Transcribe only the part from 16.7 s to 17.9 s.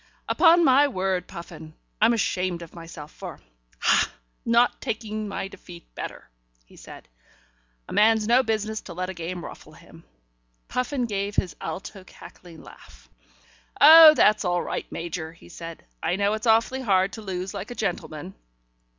hard to lose like a